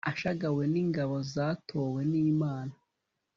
[0.11, 2.73] ashagawe n'ingabo zatowe n'imana